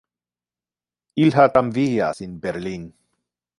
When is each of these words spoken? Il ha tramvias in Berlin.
Il 1.23 1.33
ha 1.39 1.45
tramvias 1.53 2.17
in 2.27 2.33
Berlin. 2.47 2.83